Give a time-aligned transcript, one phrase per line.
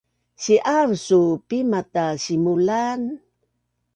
[0.43, 3.01] si’aav suu Pima ta simulan